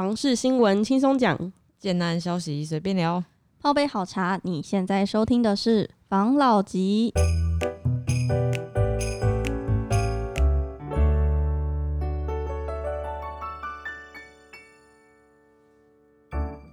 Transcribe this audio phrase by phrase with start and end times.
[0.00, 3.22] 房事新闻轻松讲，贱男消息随便聊，
[3.60, 4.40] 泡杯好茶。
[4.44, 7.12] 你现在收听的是房老吉。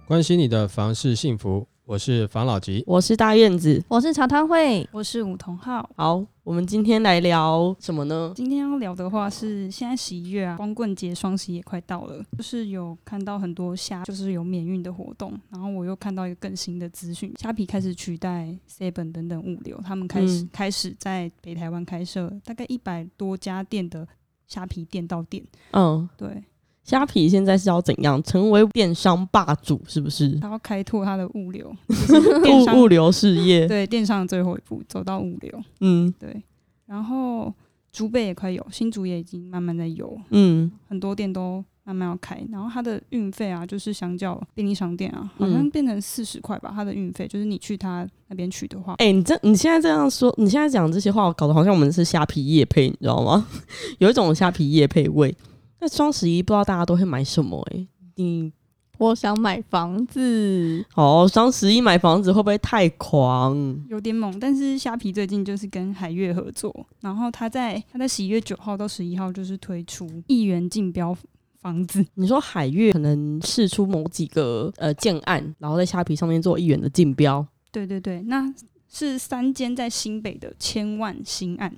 [0.06, 1.68] 关心你的房事幸福。
[1.88, 5.88] 我是房老吉，我是大院子，我是茶汤会，我是武同浩。
[5.96, 8.30] 好，我们今天来聊什么呢？
[8.36, 15.32] 今天要聊的话是，现在十一月啊，光棍节、双十一也快到了，就是有看到很多虾，就是有免运的活动。
[15.48, 24.06] 然后我又看到一个更新的资讯，虾皮开始取代 Seven 等等物流，他们开始、嗯、开始在北台湾开设大概一百多家店的
[24.46, 25.42] 虾皮店到店。
[25.70, 26.44] 嗯，对。
[26.88, 29.78] 虾皮现在是要怎样成为电商霸主？
[29.86, 30.30] 是不是？
[30.40, 31.70] 他要开拓他的物流，
[32.74, 33.68] 物物流事业。
[33.68, 35.52] 对，电商的最后一步走到物流。
[35.80, 36.42] 嗯，对。
[36.86, 37.52] 然后
[37.92, 40.18] 竹北也快有，新竹也已经慢慢在有。
[40.30, 42.42] 嗯，很多店都慢慢要开。
[42.50, 46.72] 然后它的运费啊，就是相较便利商店啊，好像变成四十块吧。
[46.74, 53.46] 它的运费就是你去它那边取的话，哎、欸，你这你现在这样说，你现在讲这些话，搞得好像我们是虾皮业配，你知道吗？
[54.00, 55.36] 有一种虾皮业配味。
[55.80, 57.88] 那双十一不知道大家都会买什么诶、欸？
[58.16, 58.52] 你
[58.98, 61.28] 我想买房子哦。
[61.32, 63.56] 双十一买房子会不会太狂？
[63.88, 64.40] 有点猛。
[64.40, 71.16] 但是虾皮最近就是跟海月合作，然后他在他在十一月九号到十一号就是推出一元竞标
[71.60, 72.04] 房子。
[72.14, 77.46] 你说海月可能试出某几个呃建案，然后在虾皮上面做一元的竞标？
[77.70, 78.52] 对对对，那
[78.88, 81.72] 是三间在新北的千万新案，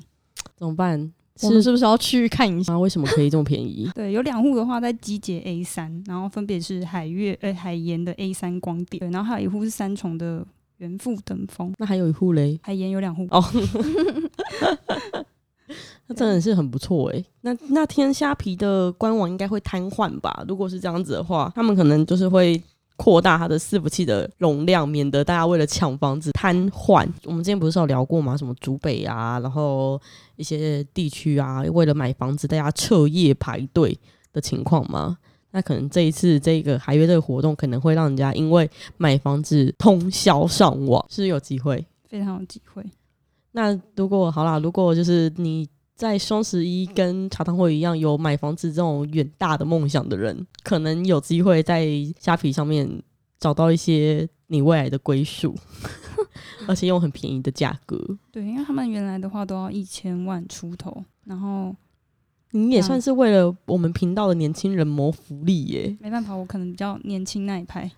[0.56, 1.12] 怎么办？
[1.42, 2.78] 我们是不是要去看一下？
[2.78, 3.88] 为什么可以这么便宜？
[3.94, 10.44] 对，有两户的话在集结 A 三，然后分别是海月呃海盐的 A 三光点，对，然后还有一户是三重的
[10.78, 11.72] 元富登峰。
[11.78, 12.58] 那还有一户嘞？
[12.62, 13.42] 海盐有两户哦，
[16.08, 17.24] 那真的是很不错哎。
[17.42, 20.44] 那那天虾皮的官网应该会瘫痪吧？
[20.48, 22.60] 如果是这样子的话，他们可能就是会。
[23.00, 27.08] 扩大它的伺服器的容量，免得大家为了抢房子瘫痪。
[27.24, 28.36] 我们之前不是有聊过吗？
[28.36, 29.98] 什么竹北啊，然后
[30.36, 33.98] 一些地区啊，为了买房子大家彻夜排队
[34.34, 35.16] 的情况吗？
[35.52, 42.84] 那可能这一次这个海约这个活动，可能会让人家因为买房子通宵上网，是有机会，非常有机会。
[43.52, 45.66] 那如果好啦，如果就是你。
[46.00, 51.86] 在双十一跟茶汤会一样有买房子这种远大的梦想的人，可能有机会在
[52.18, 53.02] 虾皮上面
[53.38, 55.54] 找到一些你未来的归属，
[56.66, 58.02] 而且用很便宜的价格。
[58.32, 61.76] 对，因为他们原来的话都要一千万出头，然后
[62.52, 65.94] 你也算是为了我们频道的年轻人谋福利耶。
[66.00, 67.90] 没办法，我可能比较年轻那一派。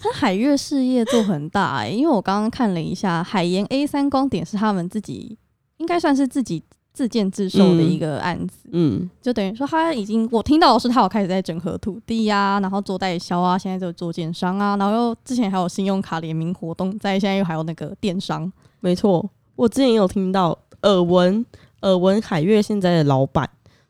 [0.00, 5.38] 他 海月事业做很大哎，因为我刚刚看了一下，海盐 A 三光点是他们自己，
[5.76, 6.64] 应该算是自己。
[7.00, 20.50] 自建自售的一个案子，嗯，嗯，就等于说他已经，我听到的是他有开始在整合土地呀、啊，然后做代销啊，现在就做建商啊，然后又之前还有信用卡联名活动，在现在又还有那个电商，没错，我之前也有听到
[20.82, 21.42] 耳闻，
[21.80, 23.48] 耳闻海悦现在的老板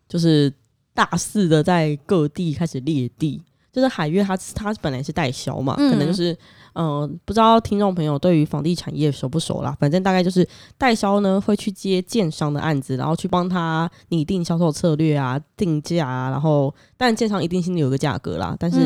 [0.09, 0.53] 就是
[0.95, 3.43] 大肆的在各地开始列地，
[3.73, 6.37] 就是海悦他他本来是代销嘛，嗯、可能就是。
[6.75, 9.77] 嗯、呃，不知道听众朋友对于房地产业熟不熟啦？
[9.81, 10.49] 反正大概就是
[10.79, 18.79] 代销呢会去接建商的案子，然后去帮他拟定销售策略啊、定价啊，然后但建商一定心里有个价格啦，但是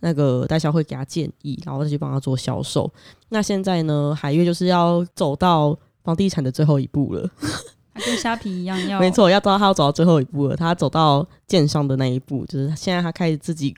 [0.00, 2.90] 那个代销会给他建议，然后再去帮他做销售。
[3.28, 7.30] 那现在呢，海月就是要走到房地产的最后一步了，
[8.06, 13.74] 跟虾皮一样要，没错，要知道他要走到最后一步了，他走到建商的那一步，就是现在他开始自己。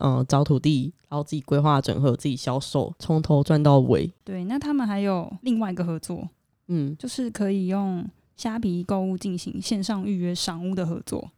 [0.00, 4.12] 嗯，找土地，然后自己规划整合，自己销售，从头赚到尾。
[4.24, 6.28] 对，那他们还有另外一个合作，
[6.68, 8.06] 嗯，就是可以用
[8.36, 11.30] 虾皮购物进行线上预约赏屋的合作。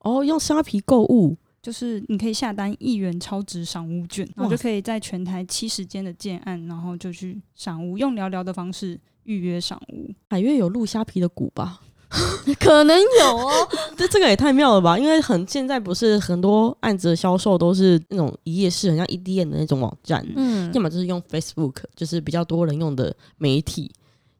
[0.00, 10.12] 哦，用虾皮购物，就是你可以下单一元超值赏屋券，然后就可以在全台七十间的建案，然后就去赏屋，用聊聊的方式预约赏屋。
[10.30, 11.80] 海月有录虾皮的股吧？
[12.60, 14.98] 可能有哦， 这这个也太妙了吧！
[14.98, 23.90] 因为很现在不是很多案子的销售都是那种一页式，很像 EDM 的那种网站，嗯，要么就是用 Facebook，就是比较多人用的媒体。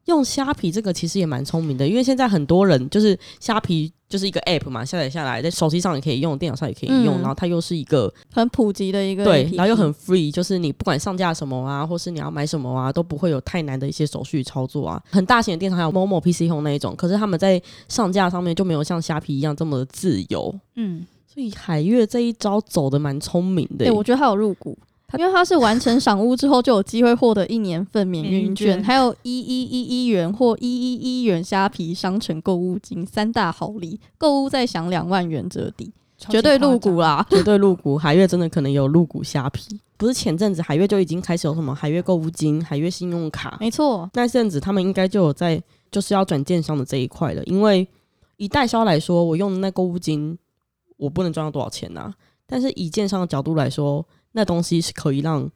[0.07, 15.01] 用虾皮这个其实也蛮聪明的，因为现在很多人就是虾皮就是一个 App 嘛，下载下来在手机上也可以用，电脑上也可以用，嗯、然后它又是一个很普及的一个对，然后又很 free，就是你不管上架什么啊，或是你要买什么啊，都不会有太难的一些手续操作啊。
[15.11, 20.57] 很大型的电商还有 Momo PC Home 那一种，可是他们在上架上面就没有像虾皮一样这么的自由。
[20.75, 23.85] 嗯，所以海月这一招走得蛮聪明的。
[23.85, 24.77] 对，我觉得他有入股。
[25.17, 35.93] 因为它是完成赏屋之后就有机会获得一年份免运券，还有一一一一元或一一一元虾皮商城购物金三大好礼，购物再享两万元折抵。
[36.17, 37.95] 绝对入股啦，绝对入股。
[37.95, 44.09] 海月真的可能有入股虾皮，不是前阵子海月就已经开始有什么海月购物金、海月信用卡，没错。
[44.15, 45.61] 那阵子他们应该就有在
[45.91, 47.87] 就是要转电商的这一块了，因为
[48.37, 50.35] 以代销来说，我用的那购物金
[50.97, 52.13] 我不能赚到多少钱呐、啊，
[52.47, 54.03] 但是以电商的角度来说，
[54.37, 55.51] 那东西是可以让。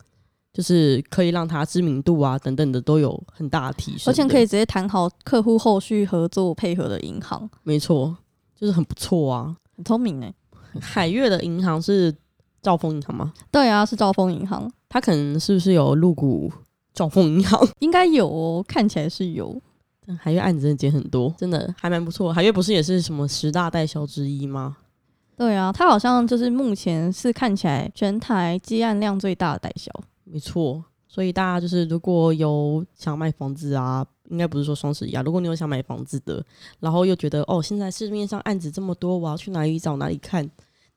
[0.53, 7.49] 就是可以让他知名度啊等等的都有很大的提升，而且可以直接谈好客户后续合作配合的银行。
[7.63, 8.13] 没错，
[8.53, 10.33] 就是很不错啊，很聪明哎。
[10.81, 12.13] 海月的银行是
[12.61, 13.31] 兆丰银行吗？
[13.49, 14.69] 对啊，是兆丰银行。
[14.89, 16.51] 他可能是不是有入股
[16.93, 17.65] 兆丰银行？
[17.79, 19.57] 应该有哦，看起来是有。
[20.19, 22.33] 海月案子真的接很多，真的还蛮不错。
[22.33, 24.75] 海月不是也是什么十大代销之一吗？
[25.41, 29.91] 对啊，他好像就是目前是看起来全台积案量最大的代销。
[30.23, 36.45] 没错，所以大家就是如果有想买房子啊，应该不是说双十一啊，如果你有想买房子的，
[36.79, 40.47] 然后又觉得哦，现在市面上案子这么多，我要去哪里找哪里看？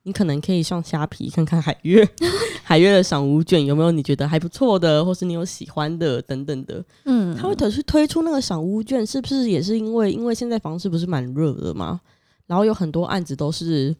[0.03, 2.07] 你可能可以上虾皮看看海月，
[2.61, 6.85] 海月的赏屋卷有没有你觉得还不错的，或是你有喜欢的等等的。
[7.05, 11.99] 嗯，他会推出推出那个赏屋卷，是不是也是因为因为现在房市不是蛮热的嘛？
[12.45, 13.95] 然后有很多案子都是，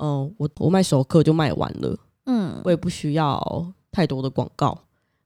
[0.00, 3.72] 嗯、呃，我我卖熟客就卖完了，嗯，我也不需要。
[3.92, 4.78] 太多的广告，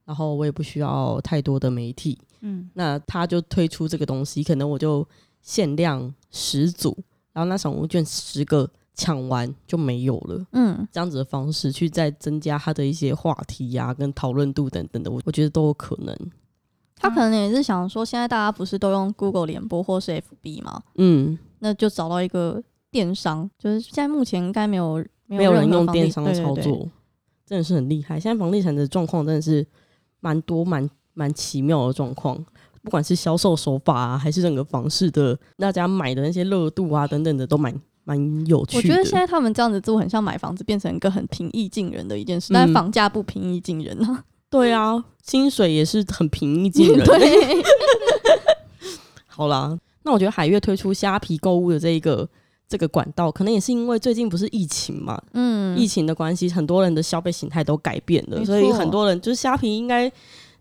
[0.06, 5.06] 然后我也不需要太多的媒体，嗯，那他就推出这个东西，可能我就
[5.42, 6.96] 限量十组，
[7.34, 16.16] 然后那赏物券十个抢完就没有了，嗯，这样子的方式去再增加他的一些话题呀、啊、跟讨论度等等的，我我觉得都有可能。
[16.96, 20.12] 他可能也是想说，现在大家不是都用 Google 联播或是
[20.42, 20.82] FB 吗？
[20.94, 22.62] 嗯，那就找到一个
[22.94, 26.88] 电商，就是现在目前应该没有没有，人用电商的操作。
[27.44, 29.66] 真的是很厉害，现在房地产的状况真的是
[30.20, 32.38] 蛮多、蛮蛮奇妙的状况，
[32.82, 37.74] 不管是销售手法啊，还是整个房市的大家买的那些热度啊等等的，都蛮
[38.04, 38.78] 蛮有趣的。
[38.78, 44.24] 我觉得现在他们这样子做，很像买房子变成一个很平易近人的一件事，嗯、但房价不平易近人啊。
[44.48, 47.02] 对啊，薪水也是很平易近人。
[47.04, 47.62] 对，
[49.26, 52.28] 好啦，那我觉得海月推出虾皮购物的这一个。
[52.66, 60.10] 这个管道可能也是因为最近不是疫情嘛，嗯，疫情的关系，很多人的消费形态都改变了，所以很多人就是虾皮应该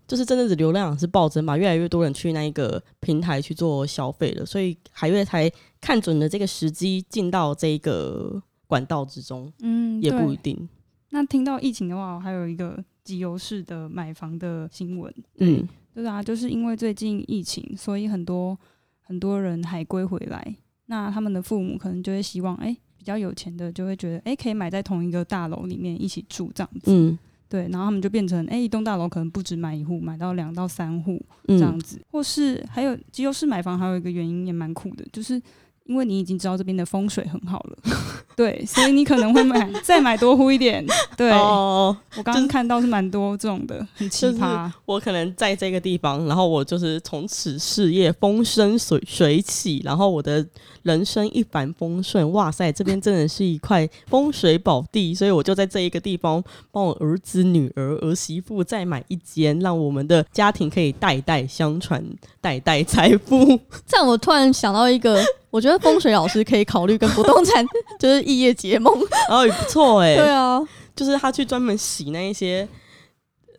[0.06, 10.68] 就是真的是流量是暴增嘛，越来越多人去那一个平台去做消费了，所以海月才看准了这个时机进到这个管道之中，嗯，也不一定。
[11.10, 18.58] 那听到疫情的话，还有一个集邮式的买房的新闻，嗯，对啊，就是因为最近疫情，所以很多
[19.00, 20.56] 很多人海归回来。
[20.86, 35.40] 那他们的父母可能就会希望，哎、欸，比较有钱的就会觉得，哎、欸，可以买在同一个大楼里面一起住这样子，嗯，对，然后他们就变成，哎、欸，一栋大楼可能不止买一户，买到两到三户这样子，嗯、或是还有集邮式买房，还有一个原因也蛮酷的，就是。
[35.86, 37.76] 因为你已经知道这边的风水很好了，
[38.34, 40.84] 对，所以你可能会买 再买多户一点。
[41.14, 44.70] 对，哦、我刚刚看到是蛮多这种的，很奇葩。
[44.86, 50.44] 我可能在这个地方，然后我就是从此事业风生水水起，然后我的
[50.84, 52.32] 人生一帆风顺。
[52.32, 56.42] 哇塞，这边真的是一块风水宝地，所以我就在这一个地方
[56.72, 62.02] 帮我儿子、女儿、儿媳妇再买一间，让我们的家庭可以代代相传，
[62.40, 63.60] 代代财富。
[63.86, 65.22] 这样我突然想到一个。
[65.54, 67.64] 我觉得风水老师可以考虑跟不动产
[68.00, 68.92] 就是异业结盟，
[69.28, 70.16] 然 后也不错哎。
[70.16, 70.60] 对啊，
[70.96, 72.68] 就是他去专门洗那一些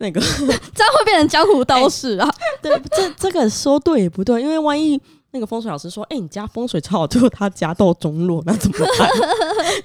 [0.00, 2.30] 那个， 这样会变成江湖道士啊。
[2.60, 5.00] 对，这这个说对也不对，因为万一
[5.30, 9.10] 那个风水老师说，哎、欸，你家风水超好，最后他家道中落，那怎么办？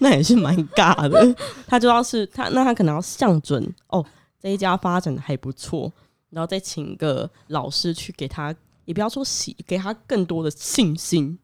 [0.02, 1.34] 那也是蛮尬的。
[1.66, 4.06] 他就要是他，那他可能要向准哦，
[4.38, 5.90] 这一家发展的还不错，
[6.32, 8.54] 然后再请个老师去给他，
[8.84, 11.40] 也不要说洗，给他更多的信心。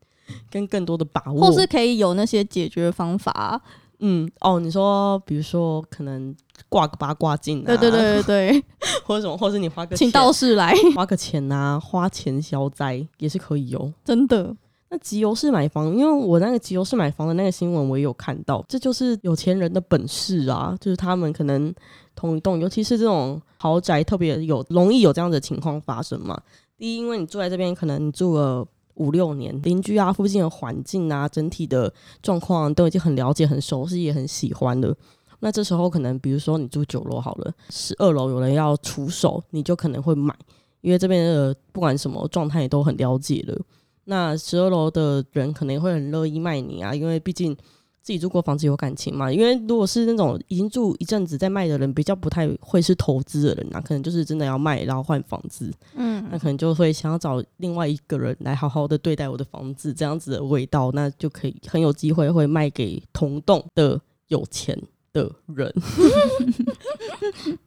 [0.50, 3.62] 跟更多的把握，或是可以有那些解决方法。
[4.00, 6.36] 嗯，哦，你说，比如说，可能
[6.70, 8.64] 挂个八卦镜啊，对对对对对，
[9.04, 13.92] 或者什么，或是你花个请道士来花个钱啊，花钱消灾也是可以哦。
[14.06, 14.56] 真的，
[14.90, 21.74] 那集邮式买房，因为我那个集邮式买房的那个新闻我也有看到，这就是有钱人的本事啊，就是他们可能
[22.16, 26.40] 同一栋，尤其是这种豪宅，特别有容易有这样的情况发生嘛。
[26.78, 28.64] 第一，因为你住在这边，可能你住了。
[28.98, 34.96] 五六年，邻居啊，附近的环境啊，整体的状况都已经很了解、很熟悉，也很喜欢了。
[35.40, 40.36] 那这时候可能，比如说你住九楼好了，十二楼有人要出手，你就可能会买，
[40.82, 43.60] 因为这边的不管什么状态都很了解了。
[44.06, 47.58] 那十二楼的人可能会很乐意卖你啊，因为毕竟。
[48.08, 49.30] 自己住过房子有感情嘛？
[49.30, 64.00] 因为如果是那种已经住一阵子在卖的人，比较不太会是投资的人啊，可能就是真的要卖然后换房子，嗯，那可能就会想要找另外一个人来好好的对待我的房子，这样子的味道，那就可以很有机会会卖给同栋的
[64.30, 65.70] 有钱的人。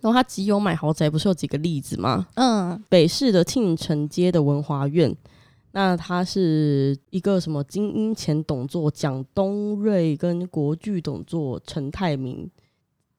[0.00, 2.26] 然后他集邮买豪宅，不是有几个例子吗？
[2.36, 5.14] 嗯，北市的庆城街的文华苑，
[5.72, 12.50] 那他是一个什么精英前董座蒋东瑞跟国巨董座陈泰明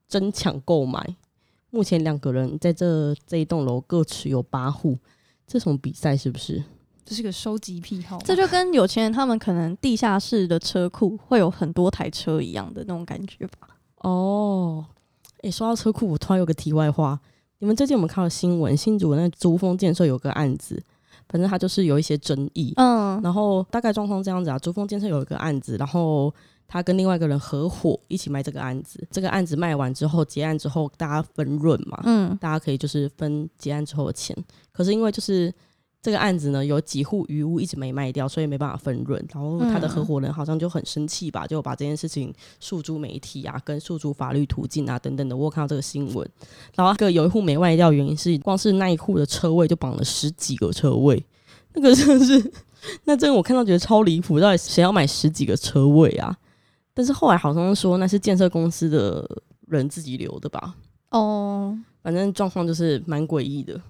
[0.07, 1.15] 争抢购买，
[1.69, 4.97] 目前两个人在这这一栋楼各持有八户，
[5.45, 6.63] 这种比赛是不是？
[7.05, 13.67] 这是个收集癖好，这就跟有钱人他们可能地下室的车库会有很多台车一样的那种感觉吧？
[13.97, 14.85] 哦。
[15.41, 17.17] 诶，说到车库，我突然有个题外话。
[17.59, 18.75] 你们最近有没有看到新闻？
[18.75, 20.83] 新竹那珠峰建设有个案子，
[21.29, 22.74] 反正他就是有一些争议。
[22.75, 26.33] 嗯，然后大概状况这样子啊，珠峰建设有一个案子，然后
[26.67, 29.07] 他跟另外一个人合伙一起卖这个案子。
[29.09, 34.36] 这个案子卖完之后，结案之后大家分润嘛，嗯，大家可以就是分结案之后的钱。
[34.71, 35.53] 可是因为就是。
[36.01, 39.21] 这个案子呢，有几户余屋一直没卖掉，所以没办法分润。
[39.33, 45.35] 然后他的合伙人好像就很生气吧，就把这件事情诉诸媒体啊，跟诉诸法律途径啊等等的。
[45.35, 46.25] 我有看到这个新闻，
[46.73, 51.21] 然后这个有一户没卖掉，原因是光是那一户的车位就绑了十几个车位，
[51.73, 52.51] 那个真的是，
[53.03, 56.37] 那这个我看到觉得超离谱，到底谁要买十几个车位啊？
[56.93, 59.29] 但是后来好像说那是建设公司的
[59.67, 60.75] 人自己留的吧？
[61.11, 63.81] 哦，反正状况就是蛮诡异的。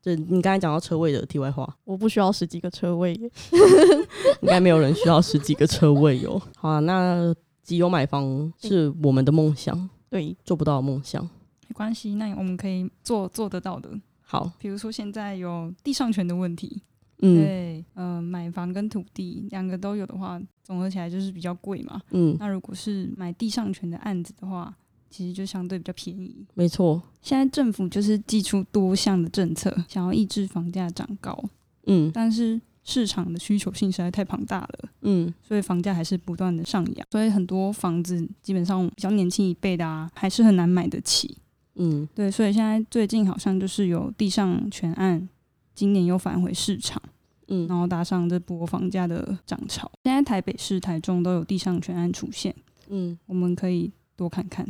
[0.00, 3.12] 就你刚才讲到车位的题外话，我不需要十几个车位，
[4.42, 6.40] 应该没有人需要十几个车位哟。
[6.56, 11.22] 好啊，那集邮买房是我们的梦想，对，做不到的梦想，
[11.66, 13.90] 没关系，那我们可以做做得到的。
[14.22, 16.80] 好，比如说现在有地上权的问题，
[17.20, 24.74] 嗯，对，嗯、呃，买房跟土地两个都有的话，总合起来就是比较贵嘛，嗯，那如果是买地上权的案子的话。
[25.10, 27.02] 其实就相对比较便宜，没错。
[27.22, 31.42] 现在政府就是祭出多项的政策，想要抑制房价涨高，
[31.86, 41.36] 嗯，但是市场的需求性实在太庞大了，嗯，所以房价还是不断的上扬，所以很多房子基本上比较年轻一辈的啊，还是很难买得起，
[41.76, 45.28] 嗯，对，所以现在最近好像就是有地上权案，
[45.74, 47.02] 今年又返回市场，
[47.48, 49.90] 嗯，然后搭上这波房价的涨潮。
[50.04, 52.54] 现在台北市、台中都有地上权案出现，
[52.88, 53.90] 嗯，我们可以。
[54.18, 54.66] 多看看，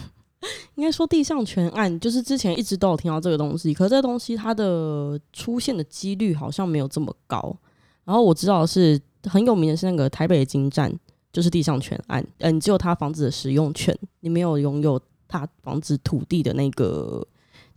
[0.76, 7.56] 应该说地上权案就是之前一直都有听到这个东西，可是这东西它的出现的几率好像没有这么高。
[8.04, 10.92] 然后我知道的是很有名的是那个台北金站，
[11.32, 17.26] 就是地上权案，嗯，只有他房子的使用权，你没有拥有他房子土地的那个。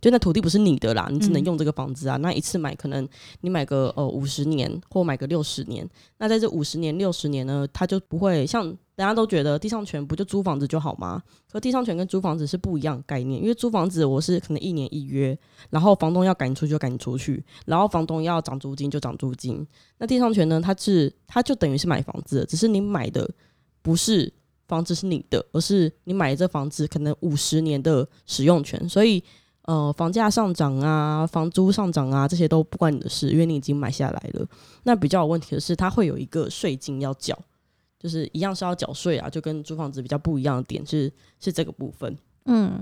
[0.00, 2.16] 就那土地不是你的啦，你只能用这个房子啊。
[2.16, 3.08] 嗯、那一次买，可能
[3.40, 5.88] 你买个呃五十年，或买个六十年。
[6.18, 11.22] 那在这五十年、六十年呢，它就不会像大家都觉得地上权不就租房子就好吗？
[11.50, 15.36] 可地上权跟租房子是不一样的概念，因为租房子我是可能一年一约，
[15.70, 19.66] 然后房东要赶你出去就赶你出去，然后房东要涨租金就涨租金。
[19.98, 23.28] 那地上权呢，它是它就等于是买房子，只是你买的
[23.80, 24.32] 不是
[24.68, 29.24] 房子是你的，而是你买的这房子可能五十年的使用权，所以。
[29.66, 34.46] 呃，房价上涨啊，房租上涨啊，这些都不关你的事，因为你已经买下来了。
[34.84, 37.36] 那比较有问题的是，它会有一个税金要缴，
[37.98, 42.16] 就是一样是要缴税啊，就跟租房子比较不一样的点是是这个部分。
[42.44, 42.78] 嗯，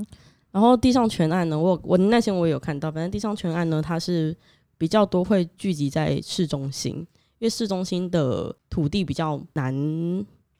[0.50, 4.36] 然后地上全案呢，我我那天我也有看到，反正地上全案呢，它是
[4.76, 6.96] 比较多会聚集在市中心，
[7.38, 9.72] 因为市中心的土地比较难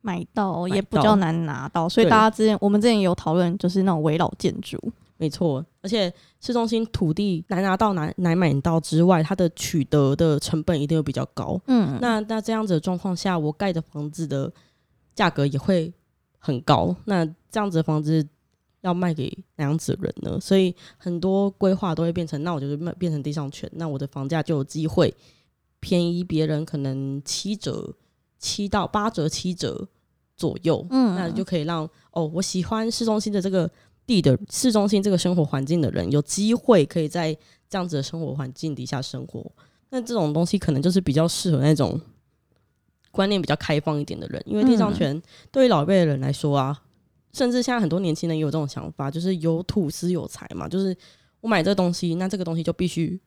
[0.00, 4.80] 买到，也比较难拿到，所以大家之前我们之前有讨论，就是那种围老建筑。
[5.16, 11.59] 没错，而且市中心土地难拿到难难买到之外，它的取得的成本一定会比较高。
[11.68, 14.52] 嗯，那那这样子的状况下，我盖的房子的
[15.14, 15.92] 价格也会
[16.38, 16.94] 很高。
[17.04, 18.26] 那这样子的房子
[18.80, 20.38] 要卖给哪样子的人呢？
[20.40, 25.14] 所以很多规划都会变成，那我就是卖变成地上权，那我的房价就有机会
[25.78, 27.94] 便宜别人可能七折、
[28.40, 29.87] 七到八折、七折
[30.37, 30.85] 左右。
[30.90, 33.71] 嗯，那就可以让哦，我喜欢市中心的这个。
[34.06, 37.37] 地的市中心这个生活环境的人，有机会可以在
[37.68, 39.44] 这样子的生活环境底下生活。
[39.90, 42.00] 那这种东西可能就是比较适合那种
[43.11, 45.20] 观念比较开放一点的人，因为地上权
[45.50, 46.82] 对于老一辈的人来说啊，
[47.32, 50.96] 甚至现在很多年轻人也有这种想法，就是有土斯有财嘛，就是
[51.40, 53.18] 我买这个东西，那这个东西就必须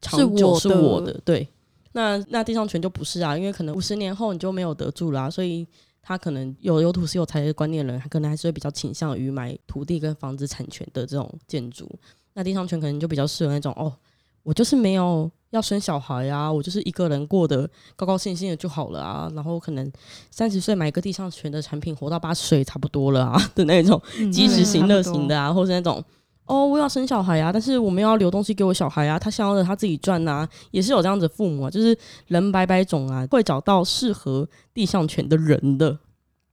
[0.00, 1.12] 长久是我的。
[1.24, 1.46] 对，
[1.92, 5.66] 那那地上权就不是啊，因为可能五十年后你就没有得住啦，啊，所以。
[6.08, 11.86] 他可能有有土是有财的观念的人，他可能还是会比较倾向于买土地跟房子产权的这种建筑。
[12.32, 13.94] 那地上权可能就比较适合那种哦，
[14.42, 19.30] 我就是没有要生小孩啊，我就是一个人过得高高兴兴的就好了啊。
[19.34, 19.92] 然后可能
[20.30, 24.00] 三十岁买一个地上权的产品，活到八十岁差不多了啊 的那种
[24.32, 26.02] 及时行乐型的啊，或是那种。
[26.48, 35.98] 哦，我要生小孩啊，但是我们要留东西给我小孩啊，他想要的他自己赚呐、啊，也是有这样子父母啊，就是人百百种啊，会找到适合地上权的人的。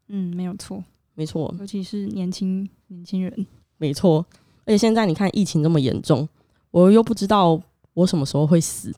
[0.10, 0.84] 嗯，没有错。
[1.16, 3.48] 没错，尤其是年轻年轻人。
[3.78, 4.26] 没错。
[4.66, 6.28] 而且现在你看疫情这么严重，
[6.72, 7.62] 我又不知道
[7.94, 8.94] 我什么时候会死，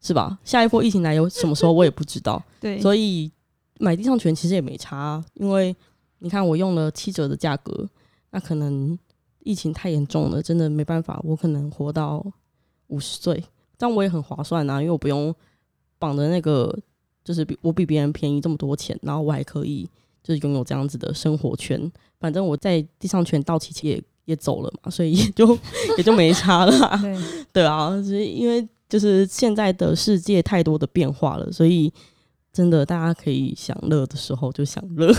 [0.00, 0.38] 是吧？
[0.44, 2.40] 下一波疫情来有什么时候我也不知道。
[2.60, 3.28] 对，所以
[3.80, 5.74] 买地上权其实也没差，因为
[6.20, 7.88] 你看我用了七折的价格，
[8.30, 8.96] 那可能
[9.46, 12.22] 疫情太严重了，真的没办法，我可能活到
[12.88, 13.42] 五十岁，
[13.78, 15.34] 这样我也很划算啊，因为我不用
[15.98, 16.78] 绑着那个。
[17.26, 19.84] 就是比我比别人便宜这么多钱，然后我还可以
[20.22, 21.90] 就是拥有这样子的生活圈。
[22.20, 25.58] 反正我在地上权到期期也也走了嘛，所以 也就
[25.98, 26.96] 也就没差了。
[27.02, 27.18] 对
[27.52, 31.92] 对啊，所以因为就是现在的世界太多的变化了，所以
[32.52, 35.12] 真的大家可以享乐的时候就享乐。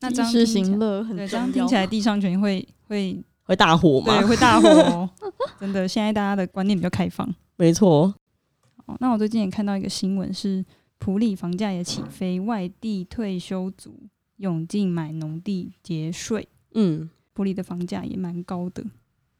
[0.00, 1.24] 那这样及时行乐很重要。
[1.24, 3.16] 对，这样听起来地上权会会
[3.48, 4.16] 会大火吗？
[4.16, 5.10] 对，会大火哦。
[5.58, 7.28] 真的，现在大家的观念比较开放。
[7.56, 8.14] 没错。
[8.86, 10.64] 哦，那我最近也看到一个新闻是。
[11.00, 13.94] 普里房价也起飞，外地退休族
[14.38, 16.48] 涌进买农地节税。
[16.74, 18.84] 嗯，普里的房价也蛮高的。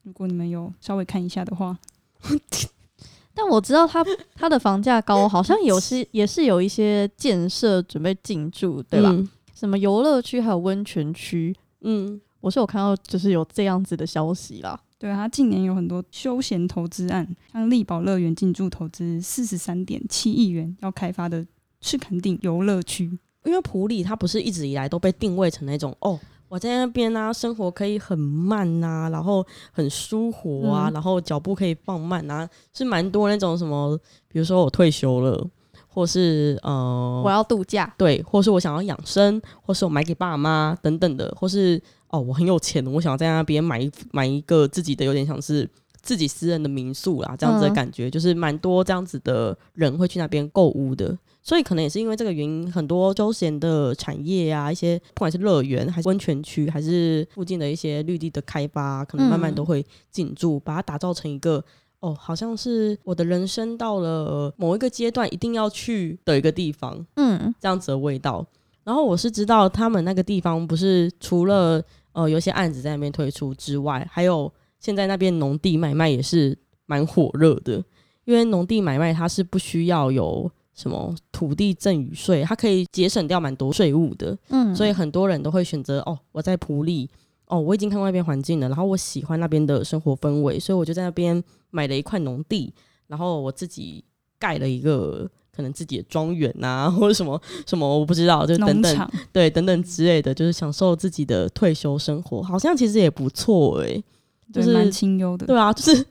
[0.05, 1.77] 如果你们有稍微看一下的话，
[3.35, 9.09] 但我知道它它的房价高，好像有 些也是有一些建设准备进驻，对吧？
[9.11, 11.53] 嗯、什么游乐区还有温泉区。
[11.81, 14.81] 嗯，我是有看到就是有这样子的消息啦。
[14.99, 21.47] 对，他近年有很多休闲投资案，像力宝乐园进驻投资四十三点七亿元要开发的
[21.81, 23.17] 赤崁顶游乐区。
[23.45, 26.19] 因为普里它不是一直以来都被定位成那种哦，
[26.49, 35.47] 我在那边啊，生活可以很慢呐、啊，然后很舒服啊，嗯、然后脚步可以放慢啊，是蛮多那种什么，比如说我退休了，
[35.87, 41.81] 或是呃我要度假，对，或是我想要养生，或是我买给爸妈等等的，或是。
[42.11, 45.69] 哦，我很有钱，我想要在那边买一买一个自己的，有点像是
[46.01, 61.63] 自己私人的民宿啦，这样子的感觉，嗯、就是蛮多这样子的人会去那边购物的，所以可能也是因为这个原因，很多休闲的产业啊，一些不管是乐园还是温泉区，还是附近的一些绿地的开发，可能慢慢都会进驻，嗯、把它打造成一个
[62.01, 68.47] 哦，好像是我的人生到了某一个阶段一定要去的一个地方，嗯，这样子的味道。
[68.85, 77.85] 然后我是知道他们那个地方不是除了呃，有些案子在那边推出之外，还有现在那边农地买卖也是蛮火热的。
[78.25, 84.37] 因为农地买卖它是不需要有什么土地赠与税，它可以节省掉蛮多税务的。
[84.49, 87.09] 嗯，所以很多人都会选择哦，我在普利
[87.47, 92.75] 哦，我已经看过那边环境了，然后我喜欢那边的生活氛围，所以我就在那边买了一块农地，
[93.07, 94.05] 然后我自己
[94.39, 95.31] 盖了一个。
[95.59, 104.05] 可能自己的庄园啊， 或者什么什么，我不知道，就等等，对，等等之类的，就是享受自己的退休生活，好像其实也不错诶、欸，
[104.53, 105.47] 就是蛮清幽的。
[105.47, 106.07] 对啊，就是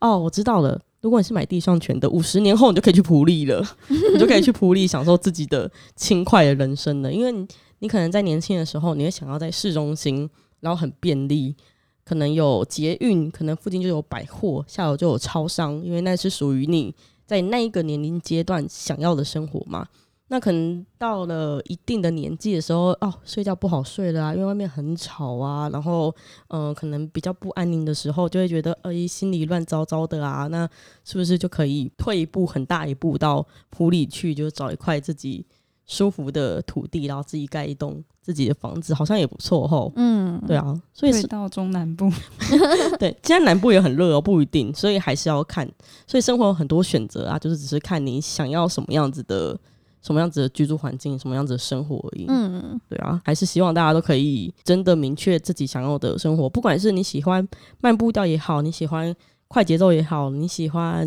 [0.00, 0.80] 哦，我知道了。
[1.00, 7.12] 如果你是买地上权的，五十年后你就可以去普利了，你就可以去普利享受自己的轻快的人生了。
[7.12, 7.44] 因为你，
[7.80, 11.56] 你可能在年轻的时候，你会想要在市中心，然后很便利，
[12.04, 16.94] 可能有捷运，可能附近就有百货，下楼就有超商，因为那是属于你。
[17.32, 19.88] 在那一个年龄阶段想要的生活嘛，
[20.28, 26.14] 那可能到了一定的年纪的时候，哦，睡觉不好睡了啊，因为外面很吵啊，然后，
[26.48, 30.68] 嗯、可能比较不安宁的时候，就会觉得，哎，心里乱糟糟的啊，那
[31.04, 35.46] 是不是就可以退一步，很大一步到埔里去，就找一块自己
[35.92, 39.92] 舒服的土地，然后自己盖一栋自己的房子，好像也不错吼。
[39.96, 42.10] 嗯，对啊，所以是到中南部，
[42.98, 45.70] 对，现在南部也很热哦，不一定，所以还是要看。
[46.06, 49.58] 所以生活有很多选择啊，就是只是看你想要什么样子的，
[50.00, 52.24] 什么样子的居住环境，什么样子的生活而已。
[52.28, 57.46] 嗯，对啊，还是希望大家都可以真的明确自己想要的生活，不管是你喜欢
[57.80, 59.14] 漫步调也好，你喜欢。
[59.52, 61.06] 快节奏也好，你喜欢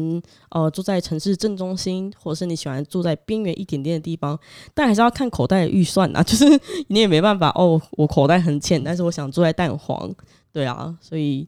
[0.50, 4.40] 呃住在城市正中心，或者是你喜欢住在边缘一点点的地方，
[4.72, 6.22] 但还是要看口袋的预算啊。
[6.24, 6.46] 就是
[6.90, 10.14] 你也没办法哦，我口袋很浅，但是我想住在蛋黄，
[10.54, 10.96] 对啊。
[11.02, 11.48] 所以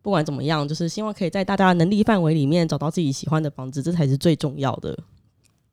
[0.00, 4.96] 不管怎么样，就是希望可以在大家的能力范围里面找到自己喜欢的房子，这才是最重要的。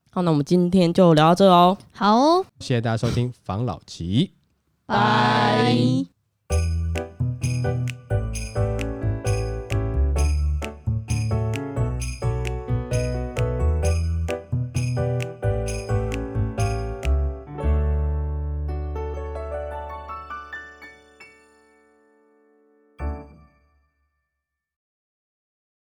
[0.10, 1.78] 好，那我们今天就聊到这哦。
[1.92, 4.32] 好，谢谢大家收听房老吉，
[4.88, 5.78] 拜。